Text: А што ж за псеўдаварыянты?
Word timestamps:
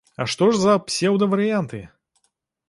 А 0.23 0.25
што 0.35 0.45
ж 0.53 0.61
за 0.61 0.73
псеўдаварыянты? 0.87 1.83